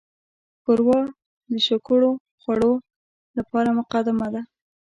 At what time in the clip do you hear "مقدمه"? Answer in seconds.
3.79-4.27